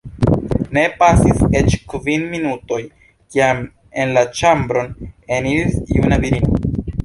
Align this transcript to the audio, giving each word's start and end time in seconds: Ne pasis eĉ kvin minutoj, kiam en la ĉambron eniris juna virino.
Ne 0.77 0.85
pasis 1.01 1.43
eĉ 1.59 1.75
kvin 1.93 2.23
minutoj, 2.33 2.81
kiam 3.35 3.61
en 4.05 4.17
la 4.19 4.27
ĉambron 4.41 4.93
eniris 5.39 5.81
juna 5.99 6.23
virino. 6.25 6.63